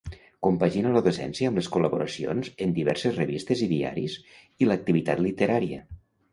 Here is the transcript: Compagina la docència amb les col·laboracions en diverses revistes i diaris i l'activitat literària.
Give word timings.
Compagina 0.45 0.93
la 0.95 1.03
docència 1.07 1.51
amb 1.51 1.61
les 1.61 1.69
col·laboracions 1.75 2.51
en 2.67 2.75
diverses 2.79 3.21
revistes 3.21 3.63
i 3.69 3.71
diaris 3.77 4.19
i 4.65 4.73
l'activitat 4.73 5.27
literària. 5.31 5.83